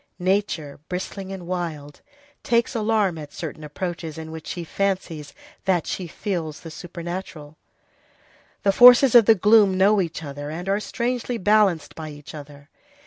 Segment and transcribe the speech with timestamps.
[0.17, 2.01] Nature, bristling and wild,
[2.41, 5.31] takes alarm at certain approaches in which she fancies
[5.65, 7.55] that she feels the supernatural.
[8.63, 12.67] The forces of the gloom know each other, and are strangely balanced by each other.